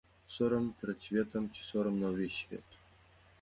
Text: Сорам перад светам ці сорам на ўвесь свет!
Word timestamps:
Сорам 0.35 0.69
перад 0.79 1.05
светам 1.07 1.43
ці 1.53 1.61
сорам 1.69 1.95
на 2.05 2.11
ўвесь 2.15 2.39
свет! 2.41 2.69